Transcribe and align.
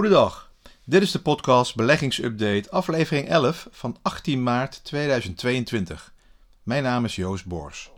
Goedendag, 0.00 0.50
dit 0.84 1.02
is 1.02 1.10
de 1.10 1.20
podcast 1.20 1.76
Beleggingsupdate, 1.76 2.70
aflevering 2.70 3.28
11 3.28 3.68
van 3.70 3.96
18 4.02 4.42
maart 4.42 4.84
2022. 4.84 6.12
Mijn 6.62 6.82
naam 6.82 7.04
is 7.04 7.16
Joost 7.16 7.46
Bors. 7.46 7.90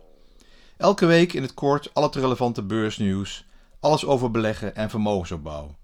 Elke 0.77 1.05
week 1.05 1.33
in 1.33 1.41
het 1.41 1.53
kort 1.53 1.93
al 1.93 2.03
het 2.03 2.15
relevante 2.15 2.63
beursnieuws, 2.63 3.45
alles 3.79 4.05
over 4.05 4.31
beleggen 4.31 4.75
en 4.75 4.89
vermogensopbouw. 4.89 5.75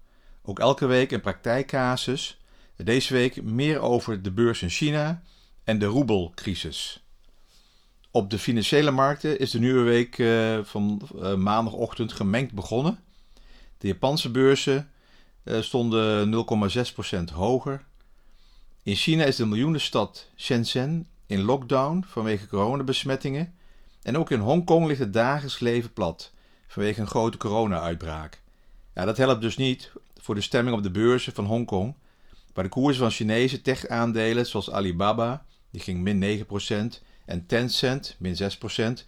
Ook 0.42 0.58
elke 0.58 0.86
week 0.86 1.10
een 1.10 1.20
praktijkcasus, 1.20 2.40
deze 2.76 3.12
week 3.12 3.42
meer 3.42 3.80
over 3.80 4.22
de 4.22 4.30
beurs 4.30 4.62
in 4.62 4.70
China 4.70 5.22
en 5.64 5.78
de 5.78 5.86
roebelcrisis. 5.86 7.04
Op 8.10 8.30
de 8.30 8.38
financiële 8.38 8.90
markten 8.90 9.38
is 9.38 9.50
de 9.50 9.58
nieuwe 9.58 9.82
week 9.82 10.18
uh, 10.18 10.58
van 10.62 11.02
uh, 11.14 11.34
maandagochtend 11.34 12.12
gemengd 12.12 12.52
begonnen. 12.52 12.98
De 13.78 13.86
Japanse 13.86 14.30
beurzen 14.30 14.89
stonden 15.44 16.34
0,6% 17.30 17.34
hoger. 17.34 17.84
In 18.82 18.94
China 18.94 19.24
is 19.24 19.36
de 19.36 19.46
miljoenenstad 19.46 20.30
Shenzhen 20.36 21.06
in 21.26 21.40
lockdown 21.40 22.04
vanwege 22.06 22.46
coronabesmettingen. 22.46 23.54
En 24.02 24.16
ook 24.16 24.30
in 24.30 24.40
Hongkong 24.40 24.86
ligt 24.86 25.00
het 25.00 25.12
dagelijks 25.12 25.58
leven 25.58 25.92
plat 25.92 26.32
vanwege 26.66 27.00
een 27.00 27.06
grote 27.06 27.36
corona-uitbraak. 27.36 28.42
Ja, 28.94 29.04
dat 29.04 29.16
helpt 29.16 29.40
dus 29.40 29.56
niet 29.56 29.92
voor 30.16 30.34
de 30.34 30.40
stemming 30.40 30.76
op 30.76 30.82
de 30.82 30.90
beurzen 30.90 31.32
van 31.32 31.44
Hongkong, 31.44 31.94
waar 32.54 32.64
de 32.64 32.70
koersen 32.70 33.02
van 33.02 33.10
Chinese 33.10 33.62
tech-aandelen 33.62 34.46
zoals 34.46 34.70
Alibaba, 34.70 35.44
die 35.70 35.80
ging 35.80 36.00
min 36.00 36.44
9%, 36.44 37.02
en 37.24 37.46
Tencent, 37.46 38.16
min 38.18 38.36
6%, 38.36 39.04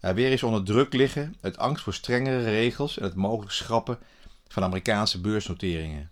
ja, 0.00 0.14
weer 0.14 0.30
eens 0.30 0.42
onder 0.42 0.64
druk 0.64 0.92
liggen 0.92 1.34
uit 1.40 1.58
angst 1.58 1.82
voor 1.82 1.94
strengere 1.94 2.42
regels 2.42 2.98
en 2.98 3.04
het 3.04 3.14
mogelijk 3.14 3.52
schrappen 3.52 3.98
van 4.52 4.62
Amerikaanse 4.62 5.20
beursnoteringen. 5.20 6.10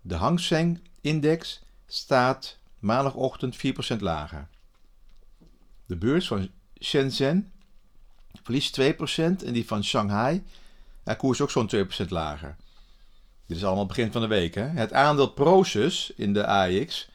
De 0.00 0.14
Hang 0.14 0.40
Seng-index 0.40 1.60
staat 1.86 2.58
maandagochtend 2.78 3.56
4% 3.56 3.98
lager. 3.98 4.48
De 5.86 5.96
beurs 5.96 6.26
van 6.26 6.48
Shenzhen 6.80 7.52
verliest 8.42 8.80
2% 8.80 8.84
en 9.16 9.52
die 9.52 9.66
van 9.66 9.84
Shanghai 9.84 10.42
ja, 11.04 11.14
koers 11.14 11.40
ook 11.40 11.50
zo'n 11.50 11.70
2% 12.06 12.08
lager. 12.08 12.56
Dit 13.46 13.56
is 13.56 13.64
allemaal 13.64 13.86
begin 13.86 14.12
van 14.12 14.20
de 14.20 14.26
week. 14.26 14.54
Hè? 14.54 14.66
Het 14.66 14.92
aandeel 14.92 15.32
Proces 15.32 16.12
in 16.16 16.32
de 16.32 16.46
AX 16.46 17.08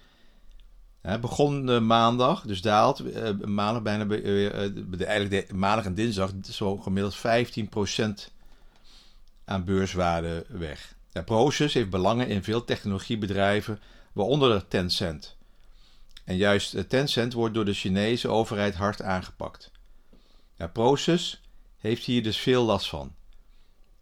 hè, 1.01 1.19
begon 1.19 1.69
uh, 1.69 1.79
maandag, 1.79 2.41
dus 2.41 2.61
daalt 2.61 3.01
uh, 3.01 3.29
maandag 3.45 3.81
bijna 3.81 4.05
de, 4.05 5.05
eigenlijk 5.05 5.53
maandag 5.53 5.85
en 5.85 5.93
dinsdag 5.93 6.31
zo 6.51 6.77
gemiddeld 6.77 7.17
15% 7.17 8.36
aan 9.47 9.63
beurswaarde 9.63 10.45
weg. 10.47 10.95
Proces 11.25 11.73
heeft 11.73 11.89
belangen 11.89 12.27
in 12.27 12.43
veel 12.43 12.63
technologiebedrijven, 12.63 13.79
waaronder 14.13 14.67
Tencent. 14.67 15.35
En 16.23 16.35
juist 16.35 16.89
Tencent 16.89 17.33
wordt 17.33 17.53
door 17.53 17.65
de 17.65 17.73
Chinese 17.73 18.27
overheid 18.27 18.75
hard 18.75 19.01
aangepakt. 19.01 19.71
Ja, 20.55 20.67
Proces 20.67 21.41
heeft 21.77 22.05
hier 22.05 22.23
dus 22.23 22.37
veel 22.37 22.63
last 22.63 22.89
van. 22.89 23.15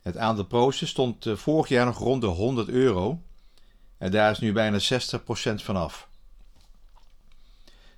Het 0.01 0.17
aandeel 0.17 0.45
Proces 0.45 0.89
stond 0.89 1.27
vorig 1.33 1.67
jaar 1.67 1.85
nog 1.85 1.97
rond 1.97 2.21
de 2.21 2.27
100 2.27 2.69
euro. 2.69 3.21
En 3.97 4.11
daar 4.11 4.31
is 4.31 4.39
nu 4.39 4.51
bijna 4.53 4.79
60% 4.79 4.83
vanaf. 5.55 6.07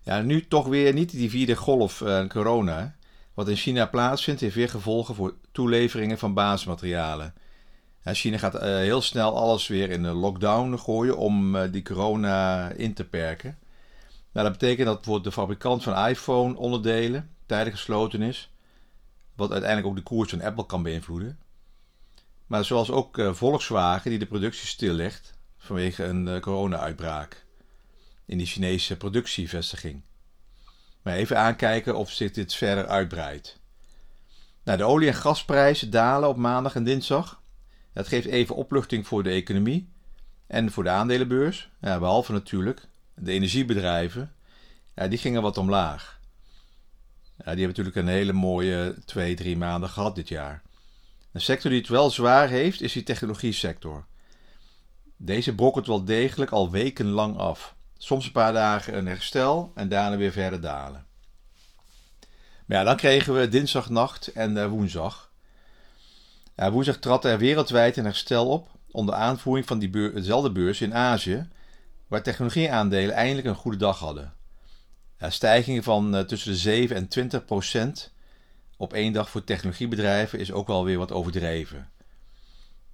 Ja, 0.02 0.22
nu 0.22 0.48
toch 0.48 0.68
weer 0.68 0.94
niet 0.94 1.12
die 1.12 1.30
vierde 1.30 1.56
golf 1.56 2.02
uh, 2.02 2.28
corona. 2.28 2.96
Wat 3.38 3.50
in 3.50 3.56
China 3.56 3.86
plaatsvindt, 3.86 4.42
heeft 4.42 4.56
weer 4.56 4.70
gevolgen 4.70 5.16
voor 5.16 5.36
toeleveringen 5.52 6.18
van 6.18 6.34
basismaterialen. 6.34 7.34
China 8.04 8.38
gaat 8.38 8.56
uh, 8.56 8.62
heel 8.62 9.02
snel 9.02 9.38
alles 9.38 9.68
weer 9.68 9.90
in 9.90 10.04
een 10.04 10.16
lockdown 10.16 10.76
gooien 10.78 11.18
om 11.18 11.56
uh, 11.56 11.72
die 11.72 11.82
corona 11.82 12.70
in 12.70 12.94
te 12.94 13.04
perken. 13.04 13.58
Nou, 14.32 14.50
dat 14.50 14.58
betekent 14.58 14.88
dat 14.88 14.96
bijvoorbeeld 14.96 15.24
de 15.24 15.32
fabrikant 15.32 15.84
van 15.84 16.08
iPhone-onderdelen 16.08 17.30
tijdelijk 17.46 17.76
gesloten 17.76 18.22
is. 18.22 18.52
Wat 19.36 19.52
uiteindelijk 19.52 19.90
ook 19.90 19.96
de 19.96 20.10
koers 20.10 20.30
van 20.30 20.42
Apple 20.42 20.66
kan 20.66 20.84
beïnvloeden. 20.84 21.40
Maar 22.48 22.66
zoals 22.66 22.92
ook 22.92 23.18
uh, 23.18 23.34
Volkswagen, 23.34 24.10
die 24.10 24.20
de 24.20 24.26
productie 24.26 24.68
stillegt 24.68 25.34
vanwege 25.58 26.04
een 26.04 26.40
corona-uitbraak 26.40 27.46
in 28.26 28.38
die 28.38 28.48
Chinese 28.48 28.98
productievestiging. 28.98 30.02
Maar 31.02 31.14
even 31.14 31.38
aankijken 31.38 31.96
of 31.96 32.12
zich 32.12 32.32
dit 32.32 32.54
verder 32.54 32.88
uitbreidt. 32.88 33.60
Nou, 34.64 34.78
de 34.78 34.84
olie- 34.84 35.08
en 35.08 35.14
gasprijzen 35.14 35.90
dalen 35.90 36.30
op 36.30 36.38
maandag 36.38 36.76
en 36.76 36.84
dinsdag. 36.84 37.42
Dat 37.94 38.08
geeft 38.08 38.28
even 38.28 38.56
opluchting 38.56 39.08
voor 39.08 39.24
de 39.24 39.30
economie 39.30 39.90
en 40.48 40.72
voor 40.72 40.84
de 40.84 40.90
aandelenbeurs. 40.90 41.70
Ja, 41.82 42.00
behalve 42.00 42.32
natuurlijk 42.32 42.88
de 43.16 43.32
energiebedrijven. 43.32 44.34
Ja, 44.96 45.08
die 45.08 45.18
gingen 45.18 45.42
wat 45.42 45.58
omlaag. 45.58 46.20
Ja, 47.38 47.54
die 47.56 47.66
hebben 47.66 47.68
natuurlijk 47.68 47.96
een 47.96 48.08
hele 48.08 48.34
mooie 48.34 48.96
twee, 49.06 49.36
drie 49.36 49.58
maanden 49.58 49.90
gehad 49.90 50.16
dit 50.16 50.28
jaar. 50.28 50.62
Een 51.32 51.42
sector 51.42 51.72
die 51.72 51.80
het 51.80 51.90
wel 51.90 52.10
zwaar 52.10 52.50
heeft, 52.50 52.82
is 52.82 52.94
die 52.94 53.04
technologie 53.04 53.52
sector. 53.52 54.06
Deze 55.18 55.56
brokkelt 55.56 55.88
wel 55.88 56.04
degelijk 56.04 56.52
al 56.52 56.72
wekenlang 56.72 57.38
af. 57.38 57.76
Soms 57.98 58.26
een 58.26 58.32
paar 58.32 58.54
dagen 58.54 58.98
een 58.98 59.08
herstel 59.08 59.72
en 59.76 59.90
daarna 59.90 60.18
weer 60.18 60.32
verder 60.32 60.62
dalen. 60.62 61.06
Maar 62.66 62.78
ja, 62.78 62.84
dan 62.84 62.96
kregen 62.96 63.40
we 63.40 63.48
dinsdagnacht 63.48 64.28
en 64.28 64.58
uh, 64.58 64.68
woensdag. 64.68 65.32
Ja, 66.56 66.72
woensdag 66.72 66.98
trad 66.98 67.26
er 67.26 67.38
wereldwijd 67.38 67.98
een 67.98 68.06
herstel 68.06 68.50
op 68.50 68.70
onder 68.92 69.16
aanvoering 69.16 69.68
van 69.68 69.80
die 69.80 69.90
beur, 69.90 70.14
dezelfde 70.14 70.52
beurs 70.52 70.82
in 70.82 70.94
Azië, 70.94 71.48
waar 72.08 72.24
technologieaandelen 72.24 73.16
eindelijk 73.16 73.48
een 73.48 73.56
goede 73.56 73.78
dag 73.78 74.00
hadden. 74.00 74.34
Ja, 75.20 75.30
stijgingen 75.30 75.84
van 75.84 76.16
uh, 76.16 76.22
tussen 76.22 76.52
de 76.52 76.58
7 76.58 76.96
en 76.96 77.08
20 77.08 77.46
procent 77.46 78.14
op 78.78 78.94
één 78.94 79.14
dag 79.14 79.30
voor 79.30 79.44
technologiebedrijven 79.44 80.40
is 80.40 80.52
ook 80.52 80.68
wel 80.68 80.84
weer 80.84 80.98
wat 80.98 81.12
overdreven. 81.12 81.90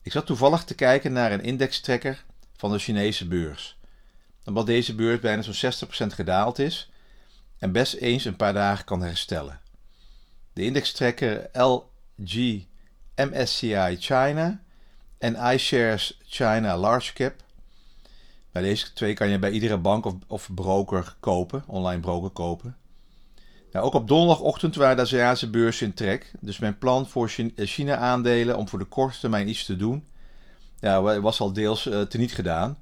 Ik 0.02 0.12
zat 0.12 0.26
toevallig 0.26 0.64
te 0.64 0.76
kijken 0.76 1.14
naar 1.14 1.32
een 1.32 1.44
indextrekker 1.44 2.24
van 2.56 2.72
de 2.72 2.80
Chinese 2.80 3.28
beurs 3.28 3.78
omdat 4.46 4.66
deze 4.66 4.96
beurs 4.96 5.20
bijna 5.20 5.42
zo'n 5.42 5.72
60% 5.72 6.08
gedaald 6.08 6.60
is 6.60 6.92
en 7.58 7.72
best 7.72 7.94
eens 7.94 8.26
een 8.26 8.36
paar 8.36 8.54
dagen 8.54 8.86
kan 8.86 9.02
herstellen. 9.02 9.60
De 10.54 10.64
indextrekker 10.64 11.50
LG 11.54 12.66
MSCI 13.16 13.96
China 14.00 14.62
en 15.18 15.36
iShares 15.36 16.20
China 16.26 16.78
Large 16.78 17.14
Cap. 17.14 17.34
Bij 18.52 18.62
deze 18.62 18.94
twee 18.94 19.14
kan 19.14 19.30
je 19.30 19.40
bij 19.40 19.52
iedere 19.52 19.78
bank 19.78 20.06
of, 20.06 20.14
of 20.28 20.50
broker 20.56 21.16
kopen, 21.20 21.64
online 21.68 22.02
broker 22.02 22.30
kopen. 22.30 22.78
Nou, 23.72 23.86
ook 23.86 23.94
op 23.94 24.08
donderdagochtend 24.08 24.76
waren 24.76 24.96
de 24.96 25.02
Aziatische 25.02 25.50
beurzen 25.50 25.88
in 25.88 25.94
trek. 25.94 26.32
Dus 26.40 26.60
mijn 26.60 26.78
plan 26.78 27.08
voor 27.08 27.30
China-aandelen 27.56 28.58
om 28.58 28.68
voor 28.68 28.80
de 28.80 28.86
korte 28.86 29.20
termijn 29.20 29.50
iets 29.50 29.66
te 29.66 29.76
doen, 29.76 30.08
ja, 30.80 31.22
was 31.22 31.40
al 31.40 31.54
deels 31.54 31.86
uh, 31.86 32.02
teniet 32.02 32.32
gedaan 32.32 32.78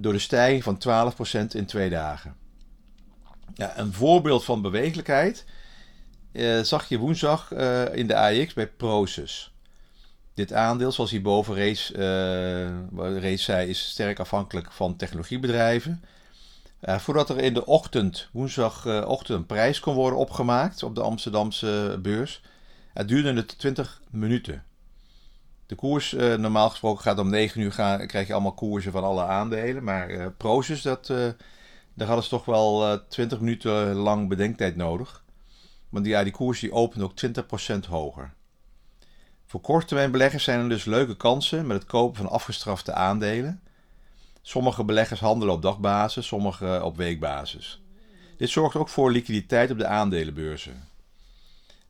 door 0.00 0.12
de 0.12 0.18
stijging 0.18 0.62
van 0.62 1.12
12% 1.42 1.46
in 1.54 1.66
twee 1.66 1.90
dagen. 1.90 2.36
Ja, 3.54 3.78
een 3.78 3.92
voorbeeld 3.92 4.44
van 4.44 4.62
bewegelijkheid 4.62 5.44
eh, 6.32 6.60
zag 6.60 6.88
je 6.88 6.98
woensdag 6.98 7.52
uh, 7.52 7.94
in 7.94 8.06
de 8.06 8.16
AX 8.16 8.52
bij 8.52 8.68
Proces. 8.68 9.52
Dit 10.34 10.52
aandeel, 10.52 10.92
zoals 10.92 11.10
hierboven 11.10 11.54
reeds, 11.54 11.92
uh, 11.92 13.18
reeds 13.18 13.44
zei, 13.44 13.68
is 13.68 13.88
sterk 13.88 14.18
afhankelijk 14.18 14.72
van 14.72 14.96
technologiebedrijven. 14.96 16.04
voordat 16.80 17.28
er 17.28 17.38
in 17.38 17.54
de 17.54 17.66
ochtend, 17.66 18.28
woensdagochtend, 18.32 19.38
een 19.38 19.46
prijs 19.46 19.80
kon 19.80 19.94
worden 19.94 20.18
opgemaakt 20.18 20.82
op 20.82 20.94
de 20.94 21.02
Amsterdamse 21.02 21.98
beurs, 22.02 22.42
duurde 23.06 23.32
het 23.32 23.58
20 23.58 24.00
minuten. 24.10 24.64
De 25.70 25.76
koers, 25.76 26.12
uh, 26.12 26.34
normaal 26.34 26.70
gesproken 26.70 27.02
gaat 27.02 27.18
om 27.18 27.30
9 27.30 27.60
uur, 27.60 27.72
gaan, 27.72 28.06
krijg 28.06 28.26
je 28.26 28.32
allemaal 28.32 28.52
koersen 28.52 28.92
van 28.92 29.04
alle 29.04 29.24
aandelen. 29.24 29.84
Maar 29.84 30.10
uh, 30.10 30.26
Proces, 30.36 30.82
dat, 30.82 31.08
uh, 31.08 31.16
daar 31.94 32.06
hadden 32.06 32.24
ze 32.24 32.30
toch 32.30 32.44
wel 32.44 33.00
20 33.08 33.40
minuten 33.40 33.94
lang 33.94 34.28
bedenktijd 34.28 34.76
nodig. 34.76 35.24
Want 35.88 36.06
ja, 36.06 36.22
die 36.22 36.32
koers 36.32 36.60
die 36.60 36.72
opent 36.72 37.02
ook 37.02 37.12
20% 37.84 37.88
hoger. 37.88 38.32
Voor 39.46 39.60
korttermijnbeleggers 39.60 40.44
zijn 40.44 40.60
er 40.60 40.68
dus 40.68 40.84
leuke 40.84 41.16
kansen 41.16 41.66
met 41.66 41.76
het 41.76 41.86
kopen 41.86 42.16
van 42.16 42.28
afgestrafte 42.28 42.92
aandelen. 42.92 43.60
Sommige 44.42 44.84
beleggers 44.84 45.20
handelen 45.20 45.54
op 45.54 45.62
dagbasis, 45.62 46.26
sommige 46.26 46.80
op 46.84 46.96
weekbasis. 46.96 47.82
Dit 48.36 48.48
zorgt 48.48 48.76
ook 48.76 48.88
voor 48.88 49.10
liquiditeit 49.10 49.70
op 49.70 49.78
de 49.78 49.86
aandelenbeurzen. 49.86 50.88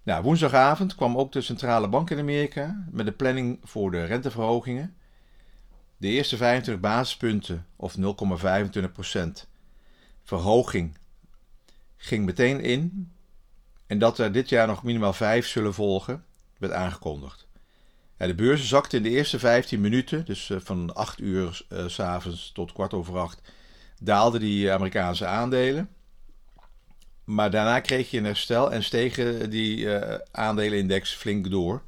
Nou, 0.03 0.23
woensdagavond 0.23 0.95
kwam 0.95 1.17
ook 1.17 1.33
de 1.33 1.41
centrale 1.41 1.89
bank 1.89 2.11
in 2.11 2.19
Amerika 2.19 2.85
met 2.91 3.07
de 3.07 3.13
planning 3.13 3.59
voor 3.63 3.91
de 3.91 4.05
renteverhogingen. 4.05 4.95
De 5.97 6.09
eerste 6.09 6.37
25 6.37 6.83
basispunten, 6.83 7.67
of 7.77 7.97
0,25% 7.97 8.03
verhoging, 10.23 10.99
ging 11.97 12.25
meteen 12.25 12.61
in. 12.61 13.13
En 13.87 13.99
dat 13.99 14.19
er 14.19 14.33
dit 14.33 14.49
jaar 14.49 14.67
nog 14.67 14.83
minimaal 14.83 15.13
5 15.13 15.47
zullen 15.47 15.75
volgen, 15.75 16.25
werd 16.59 16.73
aangekondigd. 16.73 17.47
de 18.17 18.35
beurzen 18.35 18.67
zakten 18.67 18.99
in 18.99 19.05
de 19.05 19.11
eerste 19.11 19.39
15 19.39 19.81
minuten, 19.81 20.25
dus 20.25 20.51
van 20.57 20.95
8 20.95 21.21
uur 21.21 21.67
uh, 21.73 21.87
s 21.87 21.95
s'avonds 21.95 22.53
tot 22.53 22.73
kwart 22.73 22.95
over 22.95 23.19
8, 23.19 23.41
daalden 24.01 24.41
die 24.41 24.73
Amerikaanse 24.73 25.27
aandelen. 25.27 25.89
Maar 27.31 27.51
daarna 27.51 27.81
kreeg 27.81 28.11
je 28.11 28.19
een 28.19 28.25
herstel 28.25 28.73
en 28.73 28.85
stegen 28.85 29.51
die 29.51 29.77
uh, 29.77 30.15
aandelenindex 30.31 31.15
flink 31.15 31.51
door. 31.51 31.83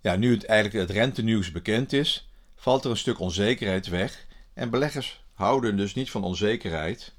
Ja, 0.00 0.16
nu 0.16 0.32
het 0.32 0.44
eigenlijk 0.44 0.88
het 0.88 0.96
rentenieuws 0.96 1.52
bekend 1.52 1.92
is, 1.92 2.28
valt 2.56 2.84
er 2.84 2.90
een 2.90 2.96
stuk 2.96 3.18
onzekerheid 3.20 3.86
weg. 3.86 4.26
En 4.54 4.70
beleggers 4.70 5.22
houden 5.32 5.76
dus 5.76 5.94
niet 5.94 6.10
van 6.10 6.24
onzekerheid. 6.24 7.12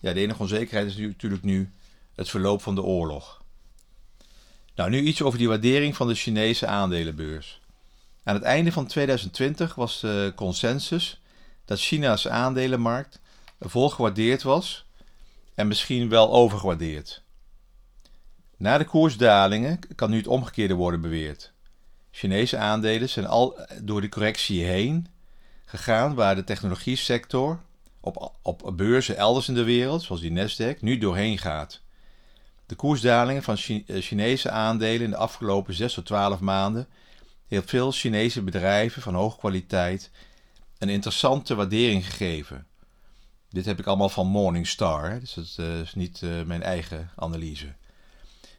Ja, 0.00 0.12
de 0.12 0.20
enige 0.20 0.40
onzekerheid 0.40 0.86
is 0.86 0.96
natuurlijk 0.96 1.42
nu 1.42 1.72
het 2.14 2.28
verloop 2.28 2.62
van 2.62 2.74
de 2.74 2.82
oorlog. 2.82 3.42
Nou, 4.74 4.90
nu 4.90 5.00
iets 5.00 5.22
over 5.22 5.38
die 5.38 5.48
waardering 5.48 5.96
van 5.96 6.08
de 6.08 6.14
Chinese 6.14 6.66
aandelenbeurs. 6.66 7.60
Aan 8.24 8.34
het 8.34 8.44
einde 8.44 8.72
van 8.72 8.86
2020 8.86 9.74
was 9.74 10.00
de 10.00 10.32
consensus 10.36 11.20
dat 11.64 11.80
China's 11.80 12.28
aandelenmarkt 12.28 13.20
volgewaardeerd 13.60 14.42
was 14.42 14.86
en 15.58 15.66
misschien 15.66 16.08
wel 16.08 16.32
overgewaardeerd. 16.32 17.22
Na 18.56 18.78
de 18.78 18.84
koersdalingen 18.84 19.78
kan 19.94 20.10
nu 20.10 20.16
het 20.16 20.26
omgekeerde 20.26 20.74
worden 20.74 21.00
beweerd. 21.00 21.52
Chinese 22.10 22.56
aandelen 22.56 23.08
zijn 23.08 23.26
al 23.26 23.58
door 23.82 24.00
de 24.00 24.08
correctie 24.08 24.64
heen 24.64 25.06
gegaan 25.64 26.14
waar 26.14 26.34
de 26.34 26.44
technologie 26.44 26.96
sector 26.96 27.60
op, 28.00 28.32
op 28.42 28.72
beurzen 28.76 29.16
elders 29.16 29.48
in 29.48 29.54
de 29.54 29.64
wereld, 29.64 30.02
zoals 30.02 30.20
die 30.20 30.32
Nasdaq, 30.32 30.80
nu 30.80 30.98
doorheen 30.98 31.38
gaat. 31.38 31.80
De 32.66 32.74
koersdalingen 32.74 33.42
van 33.42 33.56
eh, 33.56 34.02
Chinese 34.02 34.50
aandelen 34.50 35.02
in 35.02 35.10
de 35.10 35.16
afgelopen 35.16 35.74
6 35.74 35.94
tot 35.94 36.06
12 36.06 36.40
maanden 36.40 36.88
heeft 37.48 37.68
veel 37.68 37.92
Chinese 37.92 38.42
bedrijven 38.42 39.02
van 39.02 39.14
hoge 39.14 39.38
kwaliteit 39.38 40.10
een 40.78 40.88
interessante 40.88 41.54
waardering 41.54 42.06
gegeven. 42.06 42.67
Dit 43.50 43.64
heb 43.64 43.78
ik 43.78 43.86
allemaal 43.86 44.08
van 44.08 44.26
Morningstar, 44.26 45.20
dus 45.20 45.34
dat 45.34 45.54
eh, 45.56 45.80
is 45.80 45.94
niet 45.94 46.20
uh, 46.20 46.42
mijn 46.42 46.62
eigen 46.62 47.10
analyse. 47.16 47.74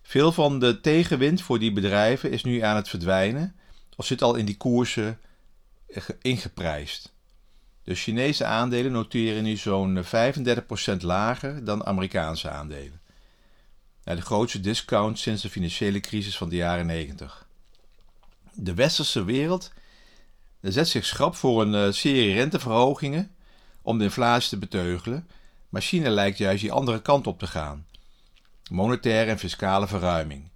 Veel 0.02 0.32
van 0.32 0.60
de 0.60 0.82
tegenwind 0.82 1.42
voor 1.42 1.60
die 1.60 1.72
bedrijven 1.72 2.32
is 2.32 2.44
nu 2.44 2.60
aan 2.60 2.76
het 2.76 2.90
verdwijnen 2.90 3.56
of 3.96 4.06
zit 4.06 4.22
al 4.22 4.36
in 4.36 4.46
die 4.46 4.58
koersen 4.58 5.20
ingeprijsd. 6.22 7.14
De 7.84 7.96
Chinese 7.96 8.46
aandelen 8.46 8.92
noteren 8.92 9.44
nu 9.44 9.56
zo'n 9.56 10.04
35% 10.04 10.08
lager 11.00 11.64
dan 11.64 11.86
Amerikaanse 11.86 12.50
aandelen. 12.50 13.02
De 14.04 14.22
grootste 14.22 14.60
discount 14.60 15.20
sinds 15.20 15.42
de 15.42 15.50
financiële 15.50 16.00
crisis 16.00 16.38
van 16.38 16.50
de 16.50 16.56
jaren 16.56 16.86
90. 16.86 17.48
De 18.54 18.74
westerse 18.74 19.24
wereld 19.24 19.72
zet 20.62 20.88
zich 20.88 21.06
schrap 21.06 21.36
voor 21.36 21.62
een 21.62 21.76
eh, 21.76 21.92
serie 21.92 22.34
renteverhogingen 22.34 23.36
om 23.82 23.98
de 23.98 24.04
inflatie 24.04 24.50
te 24.50 24.58
beteugelen, 24.58 25.28
maar 25.70 25.82
China 25.82 26.10
lijkt 26.10 26.38
juist 26.38 26.62
die 26.62 26.72
andere 26.72 27.02
kant 27.02 27.28
op 27.28 27.40
te 27.40 27.48
gaan. 27.48 27.86
Monetaire 28.72 29.32
en 29.32 29.40
fiscale 29.40 29.88
verruiming. 29.88 30.50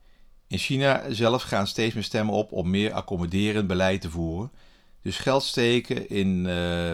In 0.48 0.58
China 0.58 1.04
zelf 1.10 1.44
gaan 1.44 1.68
steeds 1.68 1.94
meer 1.94 2.04
stemmen 2.04 2.36
op 2.36 2.52
om 2.52 2.70
meer 2.70 2.94
accommoderend 2.94 3.68
beleid 3.68 4.02
te 4.02 4.10
voeren, 4.10 4.52
dus 5.02 5.18
geld 5.18 5.44
steken 5.44 6.10
in, 6.10 6.46
uh, 6.46 6.92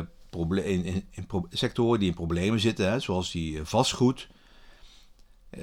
in, 0.66 1.06
in, 1.12 1.26
sectoren 1.50 2.00
die 2.00 2.10
in 2.10 2.16
problemen 2.16 2.60
zitten, 2.60 2.92
hè, 2.92 3.00
zoals 3.00 3.32
die 3.32 3.54
uh, 3.54 3.62
vastgoed. 3.64 4.28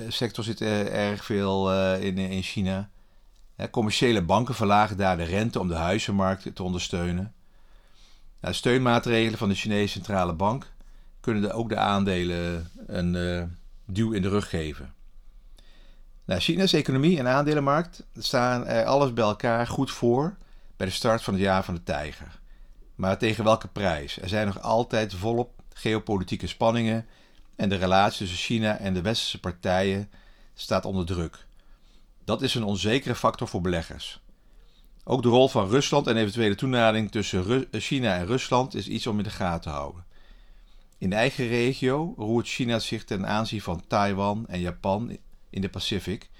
sector 0.08 0.44
zit 0.44 0.60
erg 0.60 1.24
veel 1.24 1.72
in 2.00 2.42
China. 2.42 2.90
commerciële 3.70 4.22
banken 4.22 4.54
verlagen 4.54 4.96
daar 4.96 5.16
de 5.16 5.24
rente 5.24 5.60
om 5.60 5.68
de 5.68 5.74
huizenmarkt 5.74 6.54
te 6.54 6.62
ondersteunen. 6.62 7.34
Nou, 8.46 8.58
steunmaatregelen 8.58 9.38
van 9.38 9.48
de 9.48 9.54
Chinese 9.54 9.92
centrale 9.92 10.32
bank 10.32 10.72
kunnen 11.20 11.52
ook 11.52 11.68
de 11.68 11.76
aandelen 11.76 12.70
een 12.86 13.14
uh, 13.14 13.42
duw 13.86 14.12
in 14.12 14.22
de 14.22 14.28
rug 14.28 14.48
geven. 14.48 14.94
Nou, 16.24 16.40
China's 16.40 16.72
economie 16.72 17.18
en 17.18 17.28
aandelenmarkt 17.28 18.04
staan 18.16 18.66
er 18.66 18.84
alles 18.84 19.12
bij 19.12 19.24
elkaar 19.24 19.66
goed 19.66 19.90
voor 19.90 20.36
bij 20.76 20.86
de 20.86 20.92
start 20.92 21.22
van 21.22 21.34
het 21.34 21.42
jaar 21.42 21.64
van 21.64 21.74
de 21.74 21.82
tijger. 21.82 22.40
Maar 22.94 23.18
tegen 23.18 23.44
welke 23.44 23.68
prijs? 23.68 24.20
Er 24.20 24.28
zijn 24.28 24.46
nog 24.46 24.62
altijd 24.62 25.14
volop 25.14 25.62
geopolitieke 25.72 26.46
spanningen 26.46 27.06
en 27.56 27.68
de 27.68 27.76
relatie 27.76 28.18
tussen 28.18 28.38
China 28.38 28.78
en 28.78 28.94
de 28.94 29.02
westerse 29.02 29.40
partijen 29.40 30.10
staat 30.54 30.84
onder 30.84 31.06
druk. 31.06 31.46
Dat 32.24 32.42
is 32.42 32.54
een 32.54 32.64
onzekere 32.64 33.14
factor 33.14 33.48
voor 33.48 33.60
beleggers. 33.60 34.20
Ook 35.08 35.22
de 35.22 35.28
rol 35.28 35.48
van 35.48 35.68
Rusland 35.68 36.06
en 36.06 36.16
eventuele 36.16 36.54
toenadering 36.54 37.10
tussen 37.10 37.66
China 37.70 38.16
en 38.16 38.26
Rusland 38.26 38.74
is 38.74 38.88
iets 38.88 39.06
om 39.06 39.18
in 39.18 39.24
de 39.24 39.30
gaten 39.30 39.60
te 39.60 39.68
houden. 39.68 40.04
In 40.98 41.10
de 41.10 41.16
eigen 41.16 41.48
regio 41.48 42.14
roert 42.16 42.48
China 42.48 42.78
zich 42.78 43.04
ten 43.04 43.26
aanzien 43.26 43.62
van 43.62 43.86
Taiwan 43.86 44.44
en 44.48 44.60
Japan 44.60 45.16
in 45.50 45.60
de 45.60 45.68
Pacific 45.68 46.30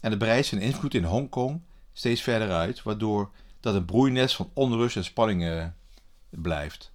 en 0.00 0.10
het 0.10 0.18
breidt 0.18 0.46
zijn 0.46 0.60
invloed 0.60 0.94
in 0.94 1.04
Hongkong 1.04 1.60
steeds 1.92 2.22
verder 2.22 2.50
uit, 2.50 2.82
waardoor 2.82 3.30
dat 3.60 3.74
een 3.74 3.84
broeinest 3.84 4.36
van 4.36 4.50
onrust 4.52 4.96
en 4.96 5.04
spanningen 5.04 5.76
blijft. 6.30 6.92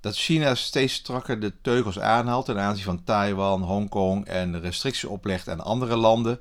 Dat 0.00 0.16
China 0.16 0.54
steeds 0.54 0.94
strakker 0.94 1.40
de 1.40 1.52
teugels 1.60 1.98
aanhaalt 1.98 2.44
ten 2.44 2.58
aanzien 2.58 2.84
van 2.84 3.04
Taiwan, 3.04 3.62
Hongkong 3.62 4.26
en 4.26 4.60
restricties 4.60 5.04
oplegt 5.04 5.48
aan 5.48 5.60
andere 5.60 5.96
landen 5.96 6.40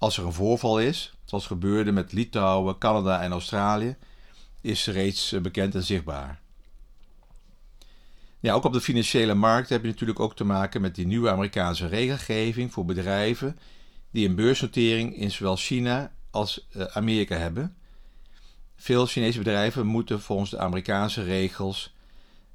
als 0.00 0.18
er 0.18 0.26
een 0.26 0.32
voorval 0.32 0.80
is, 0.80 1.14
zoals 1.24 1.46
gebeurde 1.46 1.92
met 1.92 2.12
Litouwen, 2.12 2.78
Canada 2.78 3.22
en 3.22 3.32
Australië, 3.32 3.96
is 4.60 4.86
reeds 4.86 5.32
eh, 5.32 5.40
bekend 5.40 5.74
en 5.74 5.82
zichtbaar. 5.82 6.40
Ja, 8.38 8.54
ook 8.54 8.64
op 8.64 8.72
de 8.72 8.80
financiële 8.80 9.34
markt 9.34 9.68
heb 9.68 9.82
je 9.82 9.88
natuurlijk 9.88 10.20
ook 10.20 10.36
te 10.36 10.44
maken 10.44 10.80
met 10.80 10.94
die 10.94 11.06
nieuwe 11.06 11.30
Amerikaanse 11.30 11.86
regelgeving 11.86 12.72
voor 12.72 12.84
bedrijven 12.84 13.58
die 14.10 14.28
een 14.28 14.34
beursnotering 14.34 15.16
in 15.16 15.30
zowel 15.30 15.56
China 15.56 16.12
als 16.30 16.66
eh, 16.70 16.84
Amerika 16.84 17.36
hebben. 17.36 17.76
Veel 18.76 19.06
Chinese 19.06 19.38
bedrijven 19.38 19.86
moeten 19.86 20.20
volgens 20.20 20.50
de 20.50 20.58
Amerikaanse 20.58 21.22
regels 21.22 21.94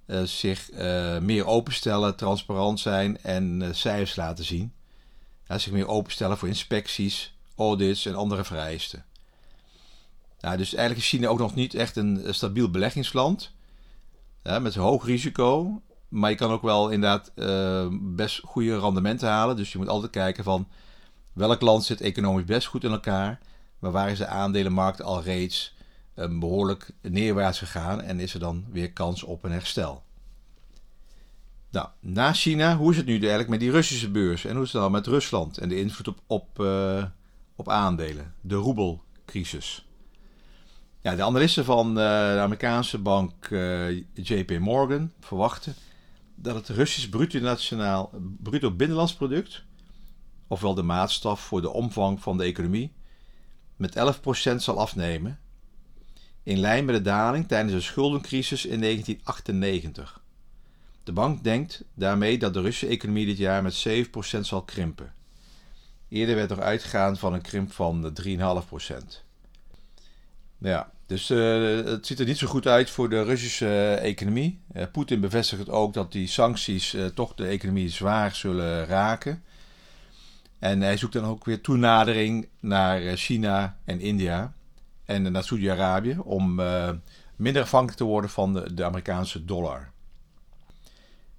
uh, 0.07 0.24
zich 0.24 0.71
meer 1.21 1.45
openstellen, 1.45 2.15
transparant 2.15 2.80
zijn 2.80 3.21
en 3.21 3.71
cijfers 3.75 4.16
laten 4.16 4.45
zien. 4.45 4.73
Ja, 5.47 5.57
zich 5.57 5.71
meer 5.71 5.87
openstellen 5.87 6.37
voor 6.37 6.47
inspecties, 6.47 7.34
audits 7.56 8.06
en 8.06 8.16
andere 8.16 8.44
vereisten. 8.44 9.06
Nou, 10.40 10.57
dus 10.57 10.74
eigenlijk 10.74 11.06
is 11.06 11.09
China 11.09 11.28
ook 11.28 11.40
nog 11.40 11.56
niet 11.56 11.74
echt 11.74 11.95
een 11.95 12.26
stabiel 12.30 12.69
beleggingsland. 12.69 13.52
Ja, 14.44 14.59
met 14.59 14.76
hoog 14.76 15.06
risico. 15.06 15.81
Maar 16.07 16.30
je 16.30 16.35
kan 16.35 16.52
ook 16.52 16.62
wel 16.62 16.90
inderdaad 16.90 17.31
uh, 17.35 17.88
best 18.02 18.42
goede 18.44 18.80
rendementen 18.80 19.30
halen. 19.30 19.56
Dus 19.56 19.71
je 19.71 19.78
moet 19.78 19.88
altijd 19.88 20.12
kijken 20.12 20.44
van 20.44 20.68
welk 21.33 21.62
land 21.62 21.83
zit 21.83 22.02
economisch 22.02 22.45
best 22.45 22.68
goed 22.68 22.83
in 22.83 22.92
elkaar. 22.92 23.40
Maar 23.80 23.92
waar 23.92 24.09
is 24.09 24.18
de 24.18 24.28
aandelenmarkt 24.28 25.02
al 25.02 25.24
reeds 25.24 25.74
uh, 26.16 26.40
behoorlijk 26.40 26.90
neerwaarts 27.02 27.59
gegaan. 27.59 28.02
En 28.02 28.19
is 28.19 28.33
er 28.33 28.40
dan 28.40 28.66
weer 28.71 28.92
kans 28.92 29.24
op 29.24 29.44
een 29.44 29.52
herstel. 29.52 30.04
Nou, 31.69 31.88
na 32.00 32.33
China, 32.33 32.78
hoe 32.78 32.92
is 32.92 32.97
het 32.97 33.06
nu 33.06 33.19
eigenlijk 33.19 33.50
met 33.50 33.59
die 33.59 33.71
Russische 33.71 34.12
beurs? 34.12 34.45
En 34.45 34.56
hoe 34.56 34.64
is 34.64 34.71
het 34.71 34.81
dan 34.81 34.92
met 34.92 35.07
Rusland 35.07 35.57
en 35.57 35.69
de 35.69 35.80
invloed 35.80 36.07
op, 36.07 36.19
op 36.28 36.59
uh, 36.59 37.04
op 37.56 37.69
aandelen, 37.69 38.33
de 38.42 38.56
roebelcrisis. 38.56 39.85
Ja, 41.02 41.16
de 41.16 41.24
analisten 41.24 41.66
van 41.66 41.88
uh, 41.90 41.95
de 42.33 42.40
Amerikaanse 42.40 42.97
bank 42.97 43.45
eh, 43.45 43.97
JP 44.14 44.59
Morgan 44.59 45.12
verwachten 45.19 45.76
dat 46.35 46.56
het 46.56 46.69
Russisch 46.69 47.09
bruto, 47.09 47.40
nationaal, 47.40 48.12
bruto 48.40 48.71
binnenlands 48.71 49.14
product, 49.14 49.64
ofwel 50.47 50.74
de 50.74 50.81
maatstaf 50.81 51.42
voor 51.42 51.62
de 51.62 51.69
omvang 51.69 52.21
van 52.21 52.38
de 52.38 52.44
economie, 52.44 52.94
met 53.76 53.97
11% 53.97 54.56
zal 54.56 54.80
afnemen, 54.80 55.40
in 56.44 56.57
lijn 56.57 56.85
met 56.85 56.95
de 56.95 57.02
daling 57.02 57.47
tijdens 57.47 57.74
de 57.74 57.81
schuldencrisis 57.81 58.66
in 58.66 58.81
1998. 58.81 60.21
De 61.04 61.12
bank 61.12 61.44
denkt 61.44 61.83
daarmee 61.94 62.38
dat 62.38 62.54
de 62.54 62.62
Russische 62.62 62.88
economie 62.88 63.26
dit 63.26 63.38
jaar 63.38 63.64
met 63.64 63.88
7% 63.88 64.40
zal 64.40 64.62
krimpen. 64.62 65.14
Eerder 66.16 66.36
werd 66.36 66.52
er 66.52 66.62
uitgegaan 66.62 67.18
van 67.18 67.34
een 67.34 67.42
krimp 67.42 67.72
van 67.72 68.14
3,5%. 68.28 68.36
Ja, 70.57 70.92
dus 71.06 71.30
uh, 71.30 71.86
het 71.86 72.06
ziet 72.06 72.19
er 72.19 72.26
niet 72.26 72.38
zo 72.38 72.48
goed 72.48 72.68
uit 72.68 72.90
voor 72.90 73.10
de 73.10 73.24
Russische 73.24 73.66
uh, 73.66 74.04
economie. 74.04 74.60
Uh, 74.76 74.84
Poetin 74.92 75.19
bevestigt 75.19 75.69
ook 75.69 75.94
dat 75.94 76.12
die 76.12 76.28
sancties 76.28 76.98
toch 77.14 77.34
de 77.34 77.48
economie 77.48 77.90
zwaar 77.90 78.36
zullen 78.36 78.86
raken. 78.86 79.44
En 80.60 80.81
hij 80.81 80.98
zoekt 80.98 81.14
dan 81.14 81.26
ook 81.26 81.45
weer 81.45 81.62
toenadering 81.62 82.48
naar 82.60 83.16
China 83.16 83.78
en 83.86 84.00
India 84.00 84.54
en 85.06 85.31
naar 85.31 85.44
Saudi-Arabië 85.44 86.18
om 86.24 86.62
minder 87.36 87.62
afhankelijk 87.62 87.98
te 87.98 88.04
worden 88.04 88.30
van 88.30 88.54
de, 88.54 88.74
de 88.74 88.84
Amerikaanse 88.84 89.45
dollar. 89.45 89.92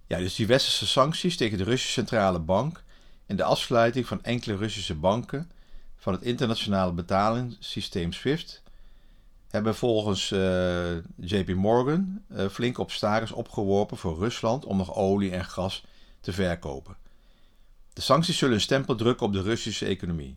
Ja, 0.06 0.18
dus 0.18 0.34
die 0.34 0.46
westerse 0.46 0.86
sancties 0.86 1.36
tegen 1.36 1.58
de 1.58 1.64
Russische 1.64 1.92
centrale 1.92 2.38
bank 2.38 2.84
en 3.26 3.36
de 3.36 3.44
afsluiting 3.44 4.06
van 4.06 4.22
enkele 4.22 4.56
Russische 4.56 4.94
banken 4.94 5.50
van 5.96 6.12
het 6.12 6.22
internationale 6.22 6.92
betalingssysteem 6.92 8.12
SWIFT 8.12 8.62
hebben 9.50 9.74
volgens 9.74 10.30
uh, 10.30 10.96
JP 11.16 11.54
Morgan 11.54 12.22
uh, 12.30 12.48
flink 12.48 12.78
op 12.78 12.90
status 12.90 13.32
opgeworpen 13.32 13.96
voor 13.96 14.18
Rusland 14.18 14.64
om 14.64 14.76
nog 14.76 14.94
olie 14.94 15.30
en 15.30 15.44
gas 15.44 15.84
te 16.20 16.32
verkopen. 16.32 16.96
De 17.92 18.00
sancties 18.00 18.38
zullen 18.38 18.54
een 18.54 18.60
stempel 18.60 18.94
drukken 18.94 19.26
op 19.26 19.32
de 19.32 19.42
Russische 19.42 19.86
economie, 19.86 20.36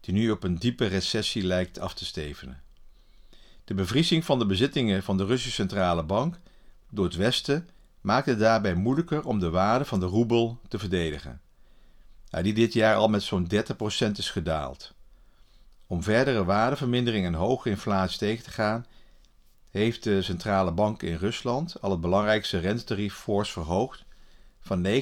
die 0.00 0.14
nu 0.14 0.30
op 0.30 0.42
een 0.42 0.58
diepe 0.58 0.86
recessie 0.86 1.42
lijkt 1.42 1.78
af 1.78 1.94
te 1.94 2.04
stevenen. 2.04 2.62
De 3.64 3.74
bevriezing 3.74 4.24
van 4.24 4.38
de 4.38 4.46
bezittingen 4.46 5.02
van 5.02 5.16
de 5.16 5.24
Russische 5.24 5.54
Centrale 5.54 6.02
Bank 6.02 6.38
door 6.90 7.04
het 7.04 7.16
Westen 7.16 7.68
maakt 8.00 8.26
het 8.26 8.38
daarbij 8.38 8.74
moeilijker 8.74 9.24
om 9.24 9.38
de 9.38 9.50
waarde 9.50 9.84
van 9.84 10.00
de 10.00 10.06
roebel 10.06 10.60
te 10.68 10.78
verdedigen, 10.78 11.40
die 12.30 12.52
dit 12.52 12.72
jaar 12.72 12.96
al 12.96 13.08
met 13.08 13.22
zo'n 13.22 13.48
30% 13.54 13.56
is 14.16 14.30
gedaald. 14.30 14.94
Om 15.86 16.02
verdere 16.02 16.44
waardevermindering 16.44 17.26
en 17.26 17.34
hoge 17.34 17.70
inflatie 17.70 18.18
tegen 18.18 18.44
te 18.44 18.50
gaan, 18.50 18.86
heeft 19.70 20.02
de 20.02 20.22
centrale 20.22 20.72
bank 20.72 21.02
in 21.02 21.16
Rusland 21.16 21.80
al 21.80 21.90
het 21.90 22.00
belangrijkste 22.00 22.58
rentetarief 22.58 23.14
fors 23.14 23.52
verhoogd 23.52 24.04
van 24.60 24.86
9,5% 24.86 24.92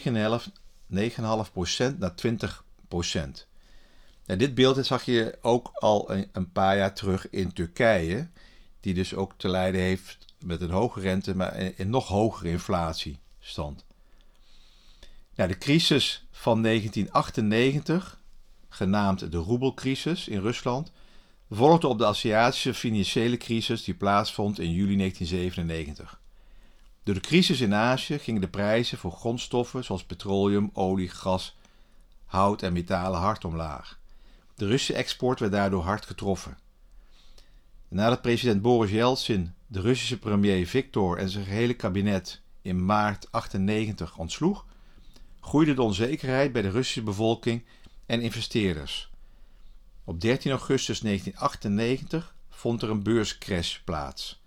naar 1.99 2.15
20%. 2.27 3.47
En 4.27 4.39
dit 4.39 4.55
beeld 4.55 4.87
zag 4.87 5.05
je 5.05 5.39
ook 5.43 5.71
al 5.73 6.11
een, 6.33 6.53
paar 6.53 6.77
jaar 6.77 6.95
terug 6.95 7.31
in 7.31 7.53
Turkije, 7.53 8.29
die 8.81 8.95
dus 8.95 9.15
ook 9.15 9.33
te 9.37 9.49
lijden 9.49 9.81
heeft 9.81 10.19
met 10.45 10.61
een 10.61 10.71
hoge 10.71 11.01
rente, 11.01 11.37
maar 11.37 11.73
een 11.77 11.91
nog 11.91 12.09
hogere 12.09 12.49
inflatiestand. 12.49 13.87
De 15.47 15.59
crisis 15.59 16.27
van 16.31 16.63
1998, 16.63 18.21
genaamd 18.69 19.33
de 19.33 19.37
roebelcrisis 19.37 20.29
in 20.29 20.41
Rusland, 20.41 20.93
volgde 21.51 21.87
op 21.87 21.99
de 21.99 22.07
Aziatische 22.07 22.75
financiële 22.75 23.37
crisis 23.37 23.85
die 23.85 23.95
plaatsvond 23.95 24.59
in 24.59 24.71
juli 24.71 24.97
1997. 24.97 26.21
Door 27.03 27.15
de 27.15 27.21
crisis 27.21 27.61
in 27.61 27.75
Azië 27.75 28.19
gingen 28.19 28.41
de 28.41 28.49
prijzen 28.49 28.99
voor 28.99 29.13
grondstoffen 29.13 29.85
zoals 29.85 30.05
petroleum, 30.05 30.71
olie, 30.73 31.09
gas, 31.09 31.57
hout 32.25 32.63
en 32.63 32.73
metalen 32.73 33.21
hard 33.21 33.45
omlaag. 33.45 33.99
De 34.55 34.67
Russische 34.67 34.95
export 34.95 35.41
werd 35.41 35.53
daardoor 35.53 35.83
hard 35.83 36.07
getroffen. 36.07 36.59
Nadat 37.89 38.23
president 38.23 38.63
Boris 38.63 38.91
Yeltsin 38.91 39.55
de 39.67 39.81
Russische 39.81 40.19
premier 40.19 40.67
Viktor 40.67 41.19
en 41.19 41.29
zijn 41.29 41.45
gehele 41.45 41.75
kabinet 41.75 42.41
in 42.63 42.85
maart 42.85 43.33
98 43.33 44.17
ontsloeg, 44.17 44.67
groeide 45.49 45.75
de 45.75 45.83
onzekerheid 45.83 46.53
bij 46.53 46.63
de 46.63 46.71
Russische 46.71 47.03
bevolking 47.03 47.65
en 48.07 48.21
investeerders. 48.21 49.11
Op 50.05 50.21
13 50.21 50.51
augustus 50.51 51.01
1998 51.01 52.35
vond 52.51 52.83
er 52.83 52.91
een 52.91 53.03
beurscrash 53.03 53.79
plaats, 53.79 54.43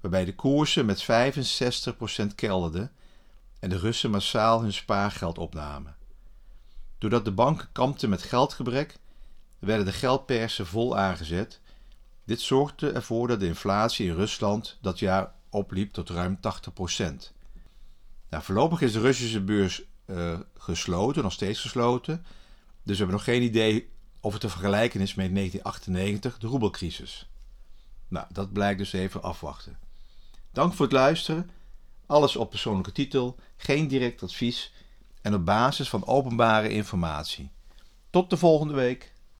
waarbij 0.00 0.24
de 0.24 0.34
koersen 0.34 0.86
met 0.86 1.02
65% 1.02 2.34
kelderden 2.34 2.92
en 3.60 3.68
de 3.68 3.78
Russen 3.78 4.10
massaal 4.10 4.60
hun 4.60 4.72
spaargeld 4.72 5.38
opnamen. 5.38 5.96
Doordat 6.98 7.24
de 7.24 7.32
banken 7.32 7.68
kampten 7.72 8.08
met 8.08 8.22
geldgebrek, 8.22 8.96
werden 9.58 9.86
de 9.86 9.92
geldpersen 9.92 10.66
vol 10.66 10.98
aangezet. 10.98 11.60
Dit 12.24 12.40
zorgde 12.40 12.90
ervoor 12.90 13.28
dat 13.28 13.40
de 13.40 13.46
inflatie 13.46 14.06
in 14.08 14.14
Rusland 14.14 14.78
dat 14.80 14.98
jaar 14.98 15.32
opliep 15.50 15.92
tot 15.92 16.10
ruim 16.10 16.36
80%. 16.36 16.40
Nou, 18.30 18.42
voorlopig 18.42 18.80
is 18.80 18.92
de 18.92 19.00
Russische 19.00 19.40
beurs 19.40 19.84
uh, 20.06 20.38
gesloten, 20.58 21.22
nog 21.22 21.32
steeds 21.32 21.60
gesloten. 21.60 22.24
Dus 22.82 22.98
we 22.98 23.04
hebben 23.04 23.16
nog 23.16 23.24
geen 23.24 23.42
idee 23.42 23.88
of 24.20 24.32
het 24.32 24.40
te 24.40 24.48
vergelijken 24.48 25.00
is 25.00 25.14
met 25.14 25.34
1998, 25.34 26.38
de 26.38 26.46
roebelcrisis. 26.46 27.28
Nou, 28.08 28.26
dat 28.32 28.52
blijkt 28.52 28.78
dus 28.78 28.92
even 28.92 29.22
afwachten. 29.22 29.78
Dank 30.52 30.74
voor 30.74 30.84
het 30.84 30.94
luisteren. 30.94 31.50
Alles 32.06 32.36
op 32.36 32.50
persoonlijke 32.50 32.92
titel, 32.92 33.36
geen 33.56 33.88
direct 33.88 34.22
advies 34.22 34.72
en 35.22 35.34
op 35.34 35.44
basis 35.44 35.88
van 35.88 36.06
openbare 36.06 36.68
informatie. 36.68 37.50
Tot 38.10 38.30
de 38.30 38.36
volgende 38.36 38.74
week. 38.74 39.12